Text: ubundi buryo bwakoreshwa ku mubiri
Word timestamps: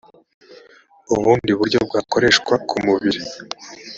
ubundi 1.13 1.51
buryo 1.59 1.79
bwakoreshwa 1.87 2.53
ku 2.67 2.75
mubiri 2.85 3.21